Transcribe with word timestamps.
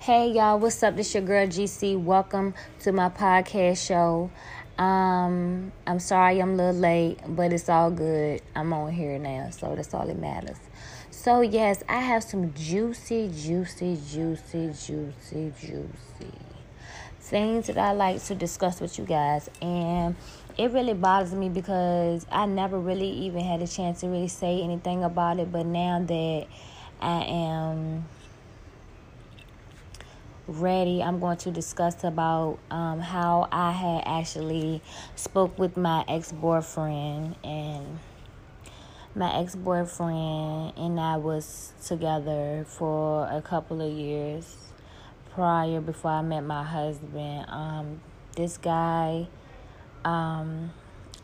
Hey 0.00 0.32
y'all, 0.32 0.58
what's 0.58 0.82
up? 0.82 0.96
This 0.96 1.12
your 1.12 1.22
girl 1.22 1.46
GC. 1.46 2.02
Welcome 2.02 2.54
to 2.78 2.90
my 2.90 3.10
podcast 3.10 3.86
show. 3.86 4.30
Um, 4.82 5.72
I'm 5.86 5.98
sorry 5.98 6.40
I'm 6.40 6.54
a 6.54 6.56
little 6.56 6.80
late, 6.80 7.18
but 7.28 7.52
it's 7.52 7.68
all 7.68 7.90
good. 7.90 8.40
I'm 8.56 8.72
on 8.72 8.92
here 8.92 9.18
now, 9.18 9.50
so 9.50 9.76
that's 9.76 9.92
all 9.92 10.06
that 10.06 10.18
matters. 10.18 10.56
So 11.10 11.42
yes, 11.42 11.82
I 11.86 12.00
have 12.00 12.24
some 12.24 12.54
juicy, 12.54 13.28
juicy, 13.28 13.98
juicy, 14.10 14.68
juicy, 14.68 15.52
juicy 15.60 16.32
things 17.20 17.66
that 17.66 17.76
I 17.76 17.92
like 17.92 18.24
to 18.24 18.34
discuss 18.34 18.80
with 18.80 18.98
you 18.98 19.04
guys, 19.04 19.50
and 19.60 20.16
it 20.56 20.70
really 20.70 20.94
bothers 20.94 21.34
me 21.34 21.50
because 21.50 22.24
I 22.32 22.46
never 22.46 22.78
really 22.78 23.10
even 23.10 23.44
had 23.44 23.60
a 23.60 23.68
chance 23.68 24.00
to 24.00 24.06
really 24.06 24.28
say 24.28 24.62
anything 24.62 25.04
about 25.04 25.38
it. 25.38 25.52
But 25.52 25.66
now 25.66 26.02
that 26.02 26.46
I 27.02 27.22
am 27.24 28.06
ready, 30.50 31.00
I'm 31.00 31.20
going 31.20 31.36
to 31.38 31.52
discuss 31.52 32.02
about 32.02 32.58
um, 32.72 32.98
how 32.98 33.48
I 33.52 33.70
had 33.70 34.02
actually 34.04 34.82
spoke 35.14 35.56
with 35.58 35.76
my 35.76 36.04
ex 36.08 36.32
boyfriend 36.32 37.36
and 37.44 38.00
my 39.14 39.40
ex 39.40 39.54
boyfriend 39.54 40.72
and 40.76 40.98
I 40.98 41.18
was 41.18 41.72
together 41.84 42.64
for 42.66 43.28
a 43.30 43.40
couple 43.40 43.80
of 43.80 43.92
years 43.92 44.56
prior 45.32 45.80
before 45.80 46.10
I 46.10 46.22
met 46.22 46.40
my 46.40 46.64
husband. 46.64 47.46
Um, 47.48 48.00
this 48.34 48.58
guy, 48.58 49.28
um, 50.04 50.72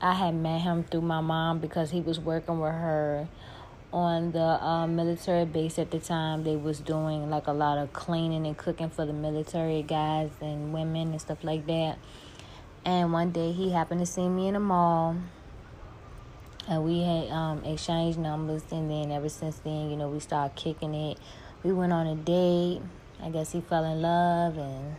I 0.01 0.15
had 0.15 0.37
met 0.37 0.61
him 0.61 0.85
through 0.85 1.01
my 1.01 1.21
mom 1.21 1.59
because 1.59 1.91
he 1.91 2.01
was 2.01 2.21
working 2.21 2.61
with 2.61 2.73
her 2.73 3.29
on 3.93 4.33
the 4.33 4.41
uh, 4.41 4.87
military 4.87 5.45
base 5.45 5.79
at 5.79 5.91
the 5.91 5.99
time. 5.99 6.45
They 6.45 6.57
was 6.57 6.81
doing 6.81 7.31
like 7.31 7.47
a 7.47 7.53
lot 7.53 7.79
of 7.79 7.93
cleaning 7.93 8.47
and 8.47 8.57
cooking 8.57 8.91
for 8.91 9.07
the 9.07 9.13
military 9.13 9.83
guys 9.83 10.31
and 10.41 10.73
women 10.73 11.13
and 11.13 11.21
stuff 11.21 11.45
like 11.45 11.67
that. 11.67 11.99
And 12.85 13.13
one 13.13 13.31
day 13.31 13.53
he 13.53 13.71
happened 13.71 14.01
to 14.01 14.07
see 14.07 14.29
me 14.29 14.49
in 14.49 14.55
the 14.55 14.61
mall 14.61 15.17
and 16.69 16.85
we 16.85 17.03
had 17.03 17.31
um, 17.31 17.65
exchanged 17.65 18.19
numbers. 18.19 18.63
And 18.71 18.91
then 18.91 19.13
ever 19.13 19.29
since 19.29 19.59
then 19.59 19.91
you 19.91 19.97
know 19.97 20.09
we 20.09 20.21
started 20.21 20.57
kicking 20.57 20.95
it. 20.95 21.19
We 21.63 21.73
went 21.73 21.93
on 21.93 22.07
a 22.07 22.15
date. 22.15 22.83
I 23.23 23.31
guess 23.31 23.53
he 23.53 23.61
fell 23.61 23.85
in 23.85 24.03
love 24.03 24.59
and 24.59 24.97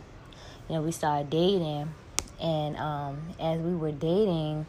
you 0.68 0.74
know 0.74 0.82
we 0.82 0.92
started 0.92 1.30
dating. 1.30 1.88
And 2.40 2.76
um, 2.76 3.34
as 3.40 3.60
we 3.60 3.74
were 3.74 3.92
dating 3.92 4.66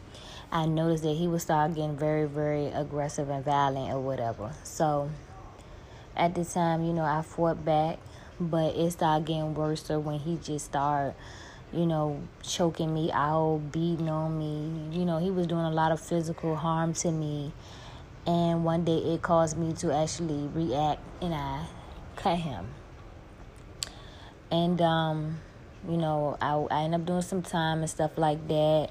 I 0.52 0.66
noticed 0.66 1.04
that 1.04 1.14
he 1.14 1.28
would 1.28 1.40
start 1.40 1.74
getting 1.74 1.96
very, 1.96 2.26
very 2.26 2.66
aggressive 2.66 3.30
and 3.30 3.44
violent 3.44 3.92
or 3.92 4.00
whatever. 4.00 4.50
So 4.64 5.10
at 6.16 6.34
the 6.34 6.44
time, 6.44 6.82
you 6.84 6.92
know, 6.92 7.04
I 7.04 7.22
fought 7.22 7.64
back, 7.64 7.98
but 8.40 8.74
it 8.74 8.90
started 8.90 9.26
getting 9.26 9.54
worse 9.54 9.88
when 9.88 10.18
he 10.18 10.38
just 10.42 10.64
started, 10.64 11.14
you 11.72 11.86
know, 11.86 12.20
choking 12.42 12.92
me 12.92 13.12
out, 13.12 13.60
beating 13.70 14.08
on 14.08 14.38
me. 14.38 14.98
You 14.98 15.04
know, 15.04 15.18
he 15.18 15.30
was 15.30 15.46
doing 15.46 15.64
a 15.64 15.70
lot 15.70 15.92
of 15.92 16.00
physical 16.00 16.56
harm 16.56 16.94
to 16.94 17.12
me. 17.12 17.52
And 18.26 18.64
one 18.64 18.84
day 18.84 18.98
it 18.98 19.22
caused 19.22 19.56
me 19.56 19.72
to 19.74 19.94
actually 19.94 20.48
react 20.48 21.00
and 21.22 21.32
I 21.32 21.66
cut 22.16 22.38
him. 22.38 22.66
And, 24.50 24.82
um, 24.82 25.38
you 25.88 25.96
know, 25.96 26.36
I, 26.40 26.54
I 26.54 26.82
ended 26.82 27.02
up 27.02 27.06
doing 27.06 27.22
some 27.22 27.42
time 27.42 27.78
and 27.80 27.88
stuff 27.88 28.18
like 28.18 28.48
that. 28.48 28.90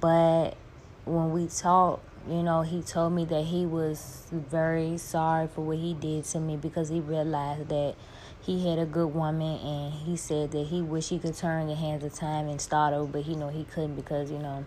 But 0.00 0.56
when 1.04 1.32
we 1.32 1.48
talked, 1.48 2.02
you 2.28 2.42
know, 2.42 2.62
he 2.62 2.82
told 2.82 3.12
me 3.12 3.24
that 3.26 3.44
he 3.44 3.66
was 3.66 4.26
very 4.32 4.98
sorry 4.98 5.46
for 5.46 5.60
what 5.60 5.78
he 5.78 5.94
did 5.94 6.24
to 6.24 6.40
me 6.40 6.56
because 6.56 6.88
he 6.88 7.00
realized 7.00 7.68
that 7.68 7.94
he 8.42 8.68
had 8.68 8.78
a 8.78 8.86
good 8.86 9.14
woman 9.14 9.58
and 9.58 9.92
he 9.92 10.16
said 10.16 10.50
that 10.52 10.66
he 10.66 10.80
wished 10.80 11.10
he 11.10 11.18
could 11.18 11.36
turn 11.36 11.66
the 11.66 11.74
hands 11.74 12.04
of 12.04 12.14
time 12.14 12.48
and 12.48 12.60
start 12.60 12.94
over, 12.94 13.12
but 13.12 13.22
he 13.22 13.36
know 13.36 13.48
he 13.48 13.64
couldn't 13.64 13.96
because, 13.96 14.30
you 14.30 14.38
know, 14.38 14.64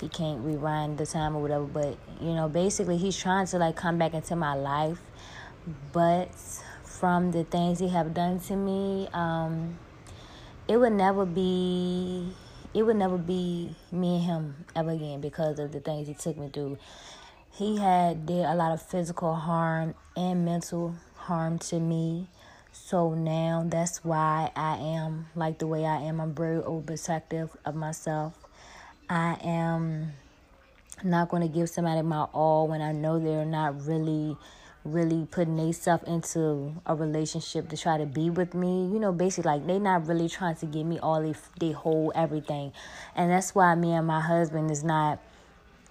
he 0.00 0.08
can't 0.08 0.44
rewind 0.44 0.98
the 0.98 1.06
time 1.06 1.34
or 1.34 1.42
whatever. 1.42 1.64
But, 1.64 1.96
you 2.20 2.34
know, 2.34 2.48
basically 2.48 2.98
he's 2.98 3.16
trying 3.16 3.46
to 3.46 3.58
like 3.58 3.76
come 3.76 3.98
back 3.98 4.14
into 4.14 4.36
my 4.36 4.54
life. 4.54 5.00
But 5.92 6.34
from 6.84 7.30
the 7.32 7.44
things 7.44 7.78
he 7.78 7.88
have 7.88 8.12
done 8.12 8.40
to 8.40 8.56
me, 8.56 9.08
um, 9.12 9.78
it 10.68 10.76
would 10.76 10.92
never 10.92 11.24
be 11.24 12.32
it 12.74 12.82
would 12.82 12.96
never 12.96 13.18
be 13.18 13.74
me 13.90 14.16
and 14.16 14.24
him 14.24 14.64
ever 14.74 14.90
again 14.90 15.20
because 15.20 15.58
of 15.58 15.72
the 15.72 15.80
things 15.80 16.08
he 16.08 16.14
took 16.14 16.36
me 16.36 16.48
through. 16.48 16.78
He 17.52 17.76
had 17.76 18.24
did 18.24 18.44
a 18.44 18.54
lot 18.54 18.72
of 18.72 18.80
physical 18.80 19.34
harm 19.34 19.94
and 20.16 20.44
mental 20.44 20.94
harm 21.16 21.58
to 21.58 21.78
me. 21.78 22.28
So 22.72 23.12
now 23.12 23.64
that's 23.66 24.02
why 24.02 24.50
I 24.56 24.76
am 24.76 25.26
like 25.34 25.58
the 25.58 25.66
way 25.66 25.84
I 25.84 26.00
am. 26.02 26.20
I'm 26.20 26.34
very 26.34 26.62
overprotective 26.62 27.50
of 27.66 27.74
myself. 27.74 28.34
I 29.10 29.36
am 29.44 30.12
not 31.04 31.28
going 31.28 31.42
to 31.42 31.48
give 31.48 31.68
somebody 31.68 32.00
my 32.00 32.22
all 32.32 32.68
when 32.68 32.80
I 32.80 32.92
know 32.92 33.18
they're 33.18 33.44
not 33.44 33.86
really 33.86 34.36
really 34.84 35.26
putting 35.30 35.56
themselves 35.56 36.04
into 36.06 36.74
a 36.86 36.94
relationship 36.94 37.68
to 37.68 37.76
try 37.76 37.98
to 37.98 38.06
be 38.06 38.30
with 38.30 38.54
me. 38.54 38.86
You 38.92 38.98
know, 38.98 39.12
basically 39.12 39.50
like 39.50 39.66
they 39.66 39.78
not 39.78 40.06
really 40.06 40.28
trying 40.28 40.56
to 40.56 40.66
give 40.66 40.86
me 40.86 40.98
all 40.98 41.22
they 41.22 41.34
they 41.60 41.72
whole 41.72 42.12
everything, 42.14 42.72
and 43.14 43.30
that's 43.30 43.54
why 43.54 43.74
me 43.74 43.92
and 43.92 44.06
my 44.06 44.20
husband 44.20 44.70
is 44.70 44.84
not 44.84 45.18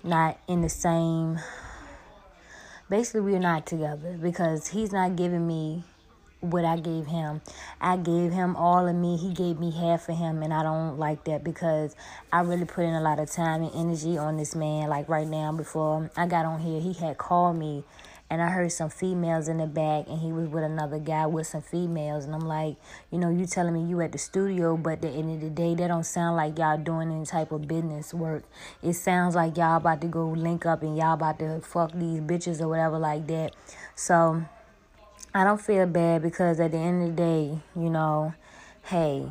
not 0.04 0.40
in 0.48 0.62
the 0.62 0.70
same. 0.70 1.40
Basically, 2.90 3.22
we're 3.22 3.40
not 3.40 3.66
together 3.66 4.18
because 4.22 4.68
he's 4.68 4.92
not 4.92 5.16
giving 5.16 5.48
me 5.48 5.84
what 6.42 6.66
I 6.66 6.78
gave 6.78 7.06
him. 7.06 7.42
I 7.80 7.98
gave 7.98 8.32
him 8.32 8.56
all 8.56 8.88
of 8.88 8.96
me. 8.96 9.16
He 9.16 9.32
gave 9.34 9.60
me 9.60 9.72
half 9.72 10.10
of 10.10 10.18
him, 10.18 10.44
and 10.44 10.54
I 10.54 10.64
don't 10.64 10.98
like 10.98 11.24
that 11.26 11.44
because 11.44 11.96
I 12.34 12.42
really 12.42 12.66
put 12.66 12.84
in 12.84 12.94
a 12.94 13.02
lot 13.02 13.20
of 13.20 13.32
time 13.32 13.64
and 13.64 13.72
energy 13.74 14.18
on 14.18 14.38
this 14.38 14.56
man. 14.56 14.90
Like 14.90 15.08
right 15.08 15.28
now, 15.28 15.54
before 15.54 16.12
I 16.18 16.26
got 16.28 16.46
on 16.46 16.60
here, 16.60 16.82
he 16.82 16.94
had 16.94 17.18
called 17.18 17.58
me 17.58 17.84
and 18.32 18.42
I 18.42 18.48
heard 18.48 18.72
some 18.72 18.90
females 18.90 19.50
in 19.50 19.58
the 19.58 19.68
back, 19.68 20.08
and 20.08 20.18
he 20.18 20.32
was 20.32 20.48
with 20.48 20.64
another 20.64 21.00
guy 21.00 21.26
with 21.26 21.48
some 21.48 21.62
females, 21.62 22.24
and 22.24 22.34
I'm 22.34 22.48
like, 22.48 22.78
you 23.12 23.20
know, 23.20 23.30
you 23.30 23.46
telling 23.46 23.74
me 23.74 23.84
you 23.84 24.00
at 24.00 24.14
the 24.14 24.18
studio, 24.18 24.78
but 24.78 24.94
at 24.94 25.02
the 25.02 25.10
end 25.10 25.36
of 25.36 25.42
the 25.42 25.50
day, 25.50 25.76
that 25.76 25.90
don't 25.90 26.06
sound 26.06 26.38
like 26.38 26.58
y'all 26.58 26.78
doing 26.78 27.12
any 27.12 27.26
type 27.26 27.52
of 27.52 27.68
business 27.68 28.14
work. 28.14 28.46
It 28.82 28.94
sounds 28.94 29.36
like 29.36 29.58
y'all 29.58 29.76
about 29.76 30.00
to 30.00 30.08
go 30.08 30.30
link 30.30 30.66
up 30.66 30.82
and 30.82 30.96
y'all 30.96 31.16
about 31.16 31.40
to 31.40 31.60
fuck 31.60 31.92
these 31.92 32.22
bitches 32.22 32.62
or 32.62 32.70
whatever 32.70 32.98
like 32.98 33.28
that. 33.28 33.54
So 33.96 34.46
I 35.36 35.44
don't 35.44 35.60
feel 35.60 35.86
bad 35.86 36.22
because 36.22 36.62
at 36.62 36.72
the 36.72 36.78
end 36.78 37.04
of 37.04 37.10
the 37.10 37.16
day, 37.22 37.60
you 37.76 37.90
know, 37.90 38.34
hey, 38.84 39.30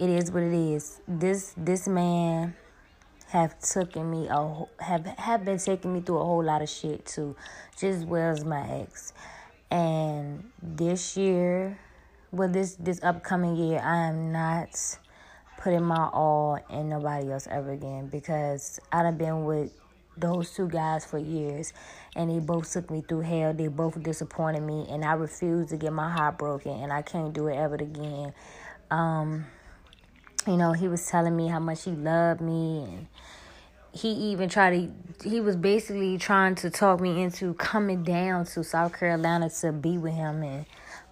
it 0.00 0.10
is 0.10 0.32
what 0.32 0.42
it 0.42 0.52
is. 0.52 1.00
This 1.06 1.54
this 1.56 1.86
man 1.86 2.56
have 3.30 3.58
taken 3.60 4.10
me 4.10 4.26
a 4.28 4.64
have 4.80 5.06
have 5.06 5.44
been 5.44 5.58
taking 5.58 5.94
me 5.94 6.00
through 6.00 6.18
a 6.18 6.24
whole 6.24 6.42
lot 6.42 6.62
of 6.62 6.68
shit 6.68 7.06
too, 7.06 7.36
just 7.72 7.84
as 7.84 8.04
well 8.04 8.32
as 8.32 8.44
my 8.44 8.68
ex. 8.80 9.12
And 9.70 10.50
this 10.60 11.16
year, 11.16 11.78
well, 12.32 12.48
this 12.48 12.74
this 12.74 13.00
upcoming 13.04 13.56
year, 13.56 13.80
I 13.84 14.08
am 14.08 14.32
not 14.32 14.76
putting 15.58 15.84
my 15.84 16.08
all 16.12 16.58
in 16.70 16.88
nobody 16.88 17.30
else 17.30 17.46
ever 17.48 17.70
again 17.70 18.08
because 18.08 18.80
I 18.90 19.04
have 19.04 19.16
been 19.16 19.44
with 19.44 19.72
those 20.16 20.50
two 20.52 20.68
guys 20.68 21.04
for 21.04 21.18
years 21.18 21.72
and 22.16 22.30
they 22.30 22.40
both 22.40 22.72
took 22.72 22.90
me 22.90 23.02
through 23.06 23.20
hell. 23.20 23.54
They 23.54 23.68
both 23.68 24.02
disappointed 24.02 24.62
me 24.62 24.86
and 24.90 25.04
I 25.04 25.12
refuse 25.12 25.68
to 25.68 25.76
get 25.76 25.92
my 25.92 26.10
heart 26.10 26.36
broken 26.36 26.72
and 26.72 26.92
I 26.92 27.02
can't 27.02 27.32
do 27.32 27.46
it 27.46 27.54
ever 27.54 27.76
again. 27.76 28.32
Um, 28.90 29.46
you 30.46 30.56
know, 30.56 30.72
he 30.72 30.88
was 30.88 31.06
telling 31.06 31.36
me 31.36 31.48
how 31.48 31.58
much 31.58 31.84
he 31.84 31.90
loved 31.90 32.40
me 32.40 32.84
and 32.84 33.06
he 33.92 34.08
even 34.08 34.48
tried 34.48 34.70
to 34.70 35.28
he 35.28 35.40
was 35.40 35.56
basically 35.56 36.16
trying 36.16 36.54
to 36.54 36.70
talk 36.70 37.00
me 37.00 37.22
into 37.22 37.54
coming 37.54 38.04
down 38.04 38.44
to 38.44 38.62
South 38.62 38.96
Carolina 38.96 39.50
to 39.50 39.72
be 39.72 39.98
with 39.98 40.14
him 40.14 40.42
and 40.42 40.64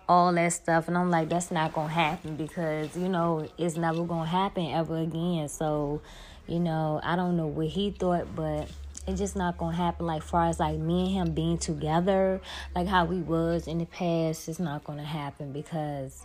all 0.09 0.33
that 0.33 0.53
stuff 0.53 0.89
and 0.89 0.97
I'm 0.97 1.11
like 1.11 1.29
that's 1.29 1.51
not 1.51 1.75
going 1.75 1.89
to 1.89 1.95
happen 1.95 2.37
because 2.37 2.97
you 2.97 3.09
know 3.09 3.49
it's 3.59 3.77
never 3.77 4.05
going 4.05 4.25
to 4.25 4.31
happen 4.31 4.67
ever 4.67 4.99
again. 4.99 5.49
So 5.49 6.01
you 6.47 6.61
know 6.61 7.01
I 7.03 7.17
don't 7.17 7.37
know 7.37 7.49
what 7.49 7.67
he 7.67 7.91
thought 7.91 8.35
but 8.35 8.71
it's 9.07 9.19
just 9.19 9.37
not 9.37 9.57
gonna 9.57 9.75
happen. 9.75 10.07
Like 10.07 10.23
far 10.23 10.49
as 10.49 10.61
like 10.61 10.79
me 10.79 11.19
and 11.19 11.29
him 11.29 11.35
being 11.35 11.59
together 11.59 12.41
like 12.75 12.87
how 12.87 13.07
we 13.07 13.19
was 13.19 13.67
in 13.67 13.79
the 13.79 13.87
past 13.87 14.49
it's 14.49 14.59
not 14.59 14.85
gonna 14.85 15.05
happen 15.05 15.53
because 15.53 16.25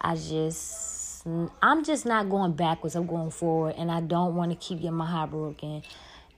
I 0.00 0.14
just 0.14 0.99
I'm 1.26 1.84
just 1.84 2.06
not 2.06 2.30
going 2.30 2.52
backwards. 2.52 2.96
I'm 2.96 3.06
going 3.06 3.30
forward, 3.30 3.74
and 3.76 3.90
I 3.90 4.00
don't 4.00 4.34
want 4.34 4.52
to 4.52 4.56
keep 4.56 4.78
getting 4.78 4.94
my 4.94 5.06
heart 5.06 5.30
broken. 5.30 5.82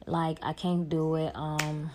Like 0.06 0.38
I 0.42 0.52
can't 0.52 0.88
do 0.88 1.14
it. 1.14 1.32
Um, 1.34 1.90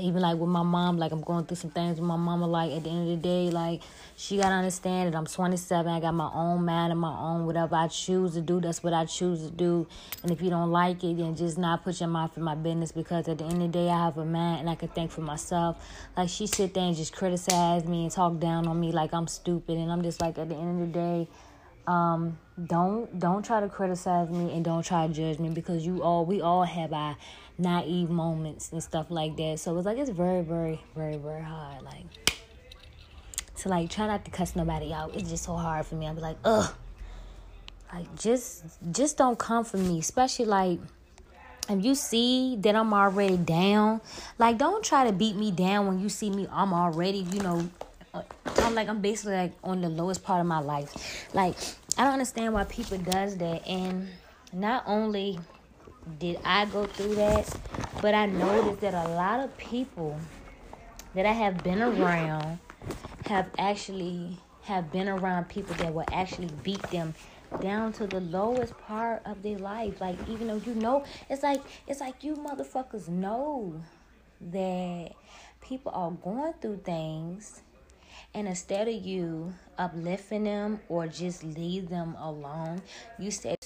even 0.00 0.22
like 0.22 0.38
with 0.38 0.48
my 0.48 0.62
mom, 0.62 0.96
like 0.96 1.12
I'm 1.12 1.22
going 1.22 1.44
through 1.44 1.56
some 1.56 1.70
things 1.70 1.98
with 1.98 2.06
my 2.06 2.16
mama. 2.16 2.46
Like 2.46 2.72
at 2.72 2.84
the 2.84 2.90
end 2.90 3.10
of 3.10 3.16
the 3.16 3.22
day, 3.22 3.50
like 3.50 3.82
she 4.16 4.36
gotta 4.36 4.54
understand 4.54 5.12
that 5.12 5.18
I'm 5.18 5.26
27. 5.26 5.90
I 5.90 6.00
got 6.00 6.14
my 6.14 6.30
own 6.32 6.64
mind 6.64 6.92
and 6.92 7.00
my 7.00 7.16
own 7.18 7.46
whatever 7.46 7.74
I 7.74 7.88
choose 7.88 8.34
to 8.34 8.40
do. 8.40 8.60
That's 8.60 8.82
what 8.82 8.92
I 8.92 9.04
choose 9.04 9.42
to 9.42 9.50
do. 9.50 9.86
And 10.22 10.30
if 10.30 10.40
you 10.40 10.50
don't 10.50 10.70
like 10.70 11.02
it, 11.04 11.16
then 11.16 11.34
just 11.36 11.58
not 11.58 11.84
put 11.84 12.00
your 12.00 12.08
mouth 12.08 12.36
in 12.36 12.42
my 12.42 12.54
business. 12.54 12.92
Because 12.92 13.28
at 13.28 13.38
the 13.38 13.44
end 13.44 13.54
of 13.54 13.60
the 13.60 13.68
day, 13.68 13.88
I 13.88 14.04
have 14.04 14.18
a 14.18 14.24
man 14.24 14.60
and 14.60 14.70
I 14.70 14.74
can 14.74 14.88
think 14.88 15.10
for 15.10 15.20
myself. 15.20 15.76
Like 16.16 16.28
she 16.28 16.46
sit 16.46 16.74
there 16.74 16.84
and 16.84 16.96
just 16.96 17.12
criticize 17.12 17.84
me 17.84 18.04
and 18.04 18.12
talk 18.12 18.38
down 18.38 18.66
on 18.66 18.78
me 18.78 18.92
like 18.92 19.12
I'm 19.12 19.26
stupid. 19.26 19.76
And 19.76 19.90
I'm 19.90 20.02
just 20.02 20.20
like 20.20 20.38
at 20.38 20.48
the 20.48 20.54
end 20.54 20.82
of 20.82 20.92
the 20.92 20.92
day. 20.92 21.28
Um, 21.88 22.38
don't 22.66 23.18
don't 23.18 23.42
try 23.42 23.60
to 23.60 23.68
criticize 23.68 24.28
me 24.28 24.52
and 24.52 24.62
don't 24.62 24.84
try 24.84 25.06
to 25.06 25.12
judge 25.12 25.38
me 25.38 25.48
because 25.48 25.86
you 25.86 26.02
all 26.02 26.26
we 26.26 26.42
all 26.42 26.64
have 26.64 26.92
our 26.92 27.16
naive 27.56 28.10
moments 28.10 28.70
and 28.72 28.82
stuff 28.82 29.10
like 29.10 29.36
that. 29.38 29.58
So 29.58 29.76
it's 29.78 29.86
like 29.86 29.96
it's 29.96 30.10
very, 30.10 30.42
very, 30.42 30.82
very, 30.94 31.16
very 31.16 31.42
hard. 31.42 31.82
Like 31.82 32.04
to 33.56 33.68
like 33.70 33.88
try 33.88 34.06
not 34.06 34.24
to 34.26 34.30
cuss 34.30 34.54
nobody 34.54 34.92
out. 34.92 35.14
It's 35.14 35.30
just 35.30 35.44
so 35.44 35.54
hard 35.54 35.86
for 35.86 35.94
me. 35.94 36.10
Be 36.12 36.20
like, 36.20 36.36
ugh. 36.44 36.74
Like 37.92 38.14
just 38.18 38.64
just 38.92 39.16
don't 39.16 39.38
come 39.38 39.64
for 39.64 39.78
me. 39.78 39.98
Especially 39.98 40.44
like 40.44 40.78
if 41.70 41.84
you 41.84 41.94
see 41.94 42.56
that 42.60 42.76
I'm 42.76 42.92
already 42.92 43.38
down, 43.38 44.02
like 44.38 44.58
don't 44.58 44.84
try 44.84 45.06
to 45.06 45.12
beat 45.12 45.36
me 45.36 45.52
down 45.52 45.86
when 45.86 46.00
you 46.00 46.10
see 46.10 46.28
me 46.28 46.46
I'm 46.52 46.74
already, 46.74 47.18
you 47.18 47.40
know, 47.40 47.70
Uh, 48.14 48.22
I'm 48.58 48.74
like 48.74 48.88
I'm 48.88 49.00
basically 49.00 49.36
like 49.36 49.52
on 49.62 49.80
the 49.80 49.88
lowest 49.88 50.22
part 50.22 50.40
of 50.40 50.46
my 50.46 50.60
life. 50.60 51.26
Like 51.34 51.56
I 51.96 52.04
don't 52.04 52.14
understand 52.14 52.54
why 52.54 52.64
people 52.64 52.98
does 52.98 53.36
that 53.38 53.66
and 53.66 54.08
not 54.52 54.84
only 54.86 55.38
did 56.18 56.38
I 56.44 56.64
go 56.66 56.86
through 56.86 57.16
that, 57.16 57.54
but 58.00 58.14
I 58.14 58.26
noticed 58.26 58.80
that 58.80 58.94
a 58.94 59.08
lot 59.10 59.40
of 59.40 59.56
people 59.58 60.18
that 61.14 61.26
I 61.26 61.32
have 61.32 61.62
been 61.62 61.82
around 61.82 62.58
have 63.26 63.50
actually 63.58 64.38
have 64.62 64.90
been 64.92 65.08
around 65.08 65.48
people 65.48 65.74
that 65.76 65.92
will 65.92 66.04
actually 66.12 66.50
beat 66.62 66.82
them 66.90 67.14
down 67.60 67.92
to 67.94 68.06
the 68.06 68.20
lowest 68.20 68.76
part 68.78 69.22
of 69.26 69.42
their 69.42 69.58
life. 69.58 70.00
Like 70.00 70.16
even 70.28 70.48
though 70.48 70.60
you 70.64 70.74
know, 70.74 71.04
it's 71.28 71.42
like 71.42 71.62
it's 71.86 72.00
like 72.00 72.24
you 72.24 72.36
motherfuckers 72.36 73.08
know 73.08 73.82
that 74.40 75.12
people 75.60 75.92
are 75.94 76.10
going 76.10 76.54
through 76.60 76.80
things 76.84 77.62
and 78.38 78.46
instead 78.46 78.86
of 78.86 78.94
you 78.94 79.52
uplifting 79.78 80.44
them 80.44 80.78
or 80.88 81.08
just 81.08 81.42
leave 81.42 81.88
them 81.88 82.14
alone, 82.20 82.80
you 83.18 83.32
say 83.32 83.56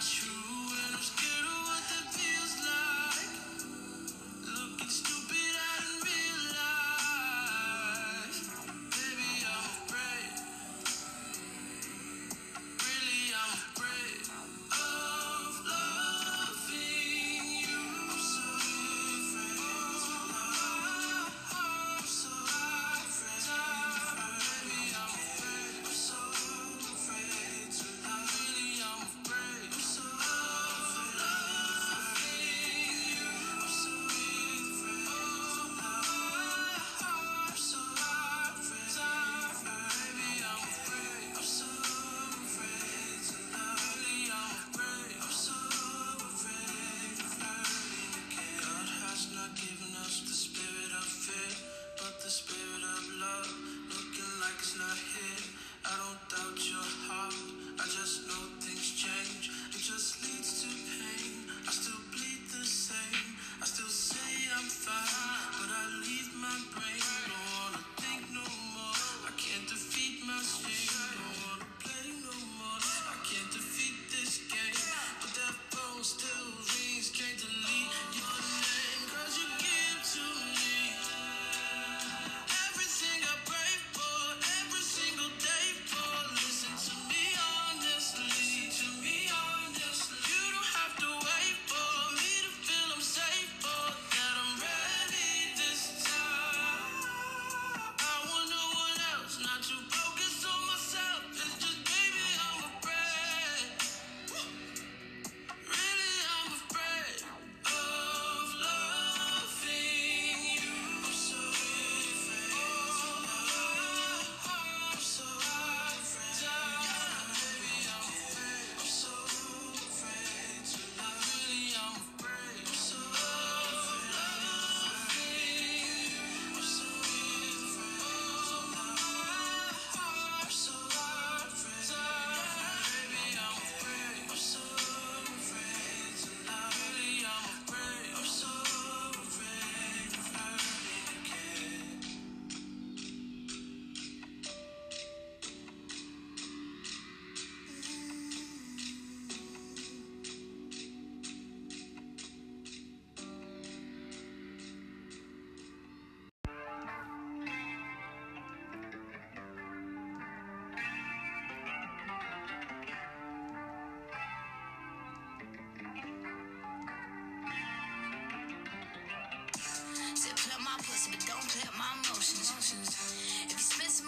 true. 0.00 0.43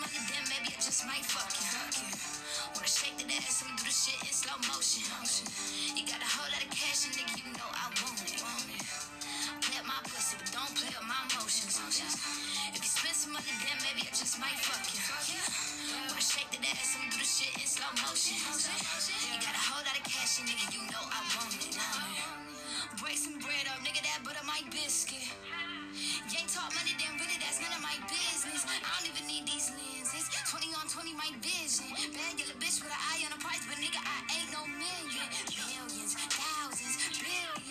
Money, 0.07 0.23
then 0.31 0.45
maybe 0.47 0.71
I 0.71 0.79
just 0.79 1.03
might 1.07 1.25
fuck 1.27 1.51
you. 1.51 1.67
Wanna 2.75 2.87
shake 2.87 3.19
that 3.19 3.31
ass 3.43 3.63
and 3.67 3.75
do 3.75 3.83
the 3.83 3.91
shit 3.91 4.19
in 4.23 4.31
slow 4.31 4.55
motion. 4.71 5.03
You 5.99 6.07
got 6.07 6.23
a 6.23 6.31
whole 6.31 6.47
lot 6.47 6.63
of 6.63 6.71
cash, 6.71 7.07
and 7.07 7.15
nigga, 7.19 7.43
you 7.43 7.51
know 7.59 7.67
I 7.75 7.91
want 8.03 8.23
it. 8.23 8.39
Play 8.39 9.77
up 9.83 9.87
my 9.87 9.99
pussy, 10.07 10.39
but 10.39 10.51
don't 10.55 10.71
play 10.79 10.93
up 10.95 11.03
my 11.07 11.19
emotions. 11.35 11.75
If 11.81 12.81
you 12.83 12.91
spend 12.91 13.17
some 13.17 13.33
money, 13.35 13.51
then 13.67 13.77
maybe 13.83 14.07
I 14.07 14.13
just 14.15 14.39
might 14.39 14.59
fuck 14.63 14.87
you. 14.95 15.03
Wanna 16.07 16.23
shake 16.23 16.51
that 16.55 16.63
ass 16.71 16.95
and 17.03 17.11
do 17.11 17.19
the 17.19 17.27
shit 17.27 17.51
in 17.59 17.67
slow 17.67 17.91
motion. 17.99 18.39
You 18.39 19.39
got 19.43 19.55
a 19.59 19.63
whole 19.67 19.83
lot 19.83 19.97
of 19.99 20.05
cash, 20.07 20.39
and 20.39 20.47
nigga, 20.47 20.71
you 20.71 20.83
know 20.87 21.03
I 21.03 21.21
want 21.35 21.51
it. 21.59 21.75
Break 23.03 23.19
some 23.19 23.39
bread 23.43 23.67
up, 23.75 23.83
nigga, 23.83 24.03
that 24.07 24.23
butter 24.23 24.45
my 24.47 24.63
biscuit. 24.71 25.27
Ain't 26.37 26.53
talk 26.53 26.69
money, 26.77 26.93
then 27.01 27.13
really 27.17 27.39
that's 27.41 27.59
none 27.65 27.73
of 27.73 27.81
my 27.81 27.97
business. 28.07 28.69
I 28.69 28.77
don't 28.85 29.09
even 29.09 29.25
need 29.27 29.49
these 29.49 29.73
lenses. 29.73 30.29
20 30.53 30.69
on 30.77 30.87
20, 30.89 31.17
my 31.17 31.31
vision. 31.41 31.89
Bad 32.13 32.37
yellow 32.37 32.57
bitch 32.61 32.85
with 32.85 32.93
an 32.93 33.01
eye 33.01 33.25
on 33.25 33.33
the 33.33 33.41
price, 33.41 33.65
but 33.65 33.81
nigga, 33.81 33.99
I 33.99 34.19
ain't 34.37 34.51
no 34.53 34.63
million. 34.69 35.29
Millions, 35.73 36.13
thousands, 36.15 36.97
billions. 37.17 37.66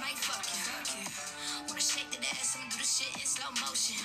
Might 0.00 0.16
fuck 0.16 0.40
you. 0.48 1.04
Wanna 1.68 1.80
shake 1.80 2.08
that 2.16 2.24
ass 2.32 2.56
and 2.56 2.64
do 2.72 2.80
the 2.80 2.88
shit 2.88 3.12
in 3.12 3.28
slow 3.28 3.52
motion. 3.60 4.00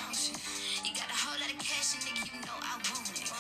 You 0.84 0.92
got 0.92 1.08
a 1.08 1.16
whole 1.16 1.40
lot 1.40 1.48
of 1.48 1.56
cash, 1.58 1.96
and 1.96 2.04
nigga, 2.04 2.36
you 2.36 2.40
know 2.44 2.58
I 2.60 2.76
want 2.92 3.08
it. 3.16 3.32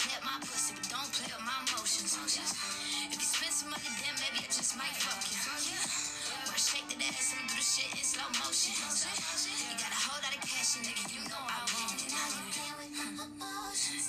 Play 0.00 0.14
up 0.16 0.24
my 0.24 0.40
pussy, 0.40 0.72
but 0.72 0.88
don't 0.88 1.10
play 1.12 1.28
up 1.36 1.44
my 1.44 1.52
emotions. 1.68 2.16
If 2.16 3.20
you 3.20 3.28
spend 3.28 3.52
some 3.52 3.70
money, 3.70 3.92
then 4.00 4.16
maybe 4.24 4.40
I 4.40 4.48
just 4.48 4.72
might 4.80 4.96
fuck 4.96 5.20
you. 5.28 6.23
Wanna 6.64 6.80
shake 6.80 6.96
that 6.96 7.12
ass 7.12 7.36
and 7.36 7.44
do 7.44 7.60
the 7.60 7.60
shit 7.60 7.92
in 7.92 8.00
slow 8.00 8.24
motion. 8.40 8.72
You 8.72 9.76
got 9.76 9.92
a 9.92 10.00
whole 10.00 10.16
lot 10.16 10.32
of 10.32 10.40
cash, 10.48 10.80
and 10.80 10.88
nigga, 10.88 11.04
you 11.12 11.20
know 11.28 11.36
I 11.36 11.60
want 11.60 11.92
it. 11.92 12.08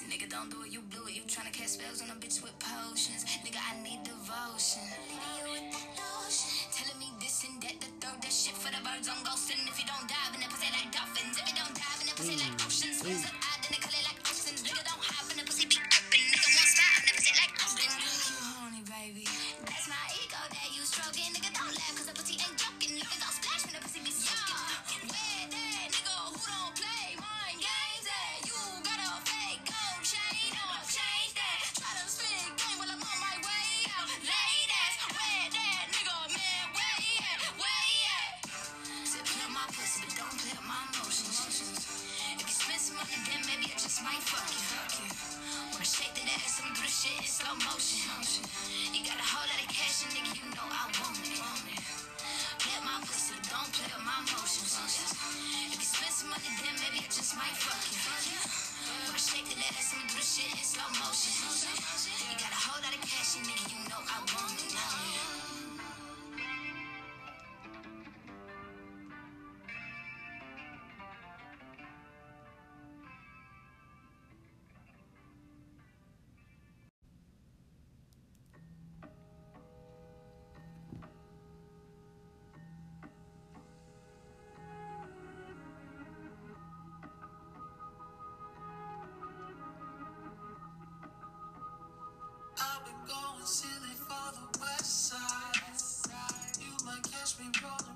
Nigga, 0.07 0.31
don't 0.31 0.47
do 0.47 0.63
it, 0.63 0.71
you 0.71 0.79
blew 0.87 1.03
it. 1.03 1.19
You 1.19 1.27
tryna 1.27 1.51
cast 1.51 1.83
spells 1.83 1.99
on 1.99 2.07
a 2.07 2.15
bitch 2.15 2.39
with 2.39 2.55
potions. 2.63 3.27
Nigga, 3.43 3.59
I 3.59 3.75
need 3.83 4.07
devotion. 4.07 4.87
Telling 6.71 6.95
me 6.95 7.11
this 7.19 7.43
and 7.43 7.59
that, 7.59 7.75
the 7.83 7.91
third, 7.99 8.23
that 8.23 8.31
shit 8.31 8.55
for 8.55 8.71
the 8.71 8.79
birds. 8.87 9.11
I'm 9.11 9.19
ghosting. 9.27 9.59
If 9.67 9.75
you 9.75 9.87
don't 9.91 10.07
dive 10.07 10.31
in 10.31 10.39
the 10.39 10.47
pussy 10.47 10.71
like 10.71 10.95
dolphins, 10.95 11.35
if 11.35 11.43
you 11.51 11.55
don't 11.59 11.75
dive 11.75 11.99
in 11.99 12.07
the 12.07 12.15
pussy 12.15 12.39
like 12.39 12.55
mm, 12.55 12.67
oceans, 12.71 13.03
play 40.55 40.67
my 40.67 40.79
emotions. 40.95 41.83
If 42.39 42.47
you 42.47 42.55
spend 42.55 42.79
some 42.79 42.95
money, 42.95 43.19
then 43.27 43.41
maybe 43.43 43.67
I 43.67 43.75
just 43.75 43.99
might 44.03 44.23
fuck 44.23 44.47
you. 44.47 45.11
Wanna 45.71 45.83
shake 45.83 46.15
that 46.15 46.31
ass 46.31 46.63
I'ma 46.63 46.71
do 46.71 46.81
the 46.81 46.87
shit 46.87 47.15
in 47.19 47.27
slow 47.27 47.55
motion. 47.59 48.07
You 48.95 49.03
got 49.03 49.19
a 49.19 49.27
whole 49.27 49.43
lot 49.43 49.59
of 49.59 49.67
cash, 49.67 50.07
and 50.07 50.15
nigga, 50.15 50.31
you 50.39 50.47
know 50.55 50.63
I 50.63 50.87
want 50.95 51.19
it. 51.27 51.43
Play 52.59 52.79
my 52.87 53.03
pussy, 53.03 53.35
don't 53.51 53.67
play 53.75 53.91
up 53.91 54.03
my 54.07 54.15
emotions. 54.23 54.79
If 54.79 55.79
you 55.79 55.87
spend 55.87 56.13
some 56.15 56.29
money, 56.31 56.51
then 56.63 56.75
maybe 56.79 57.03
I 57.03 57.09
just 57.11 57.35
might 57.35 57.55
fuck 57.59 57.83
you. 57.91 57.99
Wanna 59.11 59.19
shake 59.19 59.47
that 59.51 59.59
ass 59.75 59.91
and 59.91 60.07
do 60.07 60.15
the 60.15 60.23
shit 60.23 60.55
in 60.55 60.63
slow 60.63 60.87
motion. 61.03 61.35
You 62.31 62.35
got 62.39 62.51
a 62.55 62.61
whole 62.63 62.79
lot 62.79 62.95
of 62.95 63.01
cash, 63.03 63.35
and 63.35 63.43
nigga, 63.43 63.65
you 63.75 63.79
know 63.91 63.99
I 64.07 64.23
want 64.23 64.55
it. 64.63 65.94
Silly 93.45 93.93
for 93.95 94.33
the 94.33 94.59
west 94.59 95.11
side. 95.11 96.59
You 96.59 96.85
might 96.85 97.03
catch 97.03 97.37
me 97.39 97.45
rolling 97.61 97.94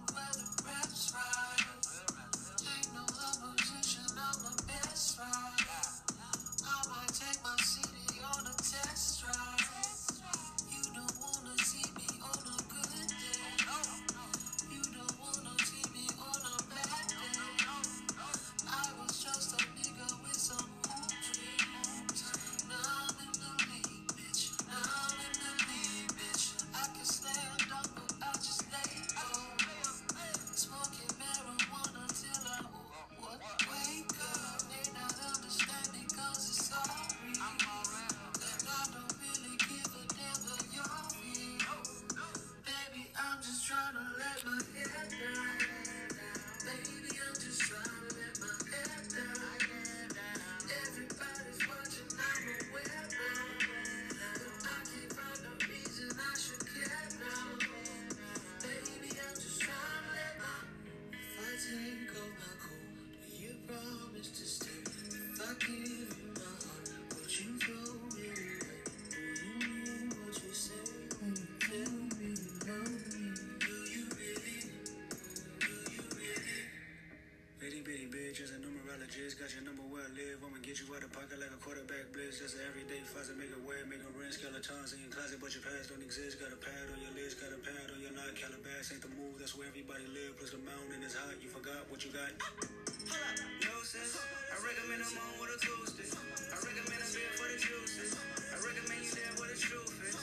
a 84.55 84.61
ring. 84.61 84.89
In 84.89 84.99
your 85.05 85.13
closet, 85.13 85.37
but 85.37 85.51
your 85.53 85.61
past 85.61 85.89
don't 85.93 86.01
exist. 86.01 86.39
Got 86.41 86.49
a 86.53 86.59
pad 86.59 86.89
on 86.89 86.97
your 86.97 87.13
list, 87.13 87.37
got 87.37 87.53
a 87.53 87.59
pad 87.61 87.85
on 87.93 87.99
your 88.01 88.13
knob. 88.17 88.33
Calabas 88.33 88.89
ain't 88.89 89.01
the 89.03 89.11
move, 89.13 89.37
that's 89.37 89.53
where 89.53 89.67
everybody 89.69 90.05
live. 90.09 90.37
Plus 90.41 90.51
the 90.55 90.61
mountain 90.65 91.01
is 91.05 91.13
hot, 91.13 91.37
you 91.37 91.49
forgot 91.49 91.85
what 91.89 92.01
you 92.01 92.09
got. 92.09 92.33
No 92.33 93.75
sense. 93.85 94.17
I 94.17 94.57
recommend 94.65 95.05
I'm 95.05 95.17
on 95.21 95.33
with 95.37 95.53
a 95.53 95.57
toasted. 95.61 96.09
I 96.09 96.57
recommend 96.65 97.01
a 97.03 97.09
beer 97.13 97.31
for 97.37 97.47
the 97.51 97.57
juices. 97.61 98.17
I 98.17 98.57
recommend 98.57 99.01
you 99.05 99.13
there 99.13 99.33
where 99.37 99.49
the 99.53 99.59
truth 99.59 99.93
is. 100.07 100.17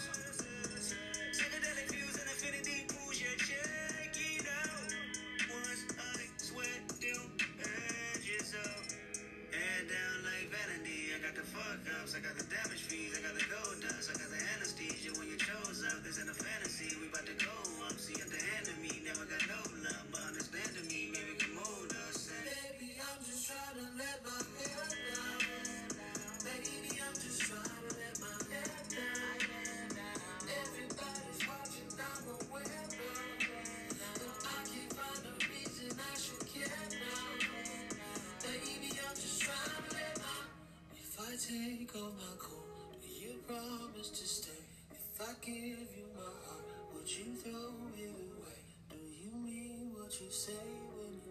Psychedelic 1.36 1.86
views 1.92 2.14
and 2.18 2.26
affinity 2.26 2.95
fuck 11.56 11.80
ups. 12.02 12.14
I 12.14 12.20
got 12.20 12.36
the 12.36 12.44
damage 12.52 12.84
fees, 12.84 13.16
I 13.16 13.22
got 13.24 13.34
the 13.34 13.46
gold 13.48 13.80
dust, 13.80 14.12
I 14.12 14.18
got 14.20 14.28
the 14.28 14.42
anesthesia 14.56 15.16
when 15.18 15.28
you 15.28 15.36
chose 15.40 15.84
up. 15.88 16.04
This 16.04 16.20
in 16.20 16.28
a 16.28 16.36
fantasy. 16.36 16.75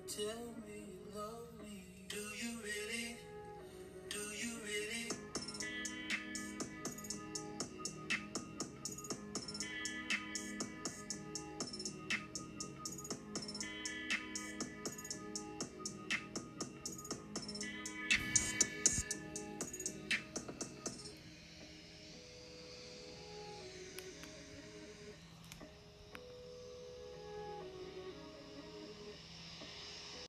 Tell 0.08 0.54
me 0.68 0.86
you 0.86 1.20
love 1.20 1.50
me? 1.64 1.82
Do 2.10 2.18
you 2.18 2.60
really? 2.62 3.05